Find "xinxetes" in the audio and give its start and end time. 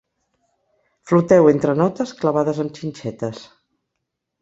2.83-3.47